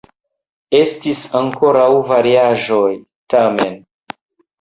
[0.77, 2.89] Estis ankoraŭ variaĵoj,
[3.35, 3.77] tamen.